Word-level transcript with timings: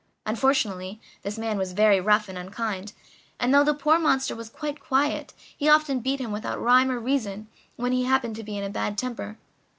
Unfortunately, 0.25 0.99
this 1.21 1.37
man 1.37 1.59
was 1.59 1.73
very 1.73 2.01
rough 2.01 2.27
and 2.27 2.35
unkind, 2.35 2.93
and 3.39 3.53
though 3.53 3.63
the 3.63 3.75
poor 3.75 3.99
monster 3.99 4.35
was 4.35 4.49
quite 4.49 4.79
quiet, 4.79 5.35
he 5.55 5.69
often 5.69 5.99
beat 5.99 6.19
him 6.19 6.31
without 6.31 6.59
rhyme 6.59 6.89
or 6.89 6.99
reason 6.99 7.47
when 7.75 7.91
he 7.91 8.05
happened 8.05 8.35
to 8.37 8.43
be 8.43 8.57
in 8.57 8.63
a 8.63 8.69
bad 8.71 8.97
temper. 8.97 9.37